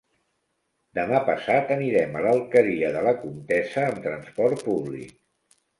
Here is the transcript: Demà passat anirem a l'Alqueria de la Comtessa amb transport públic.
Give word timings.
Demà 0.99 1.19
passat 1.27 1.75
anirem 1.77 2.17
a 2.21 2.25
l'Alqueria 2.29 2.91
de 2.99 3.07
la 3.11 3.17
Comtessa 3.23 3.87
amb 3.93 4.05
transport 4.09 4.71
públic. 4.73 5.19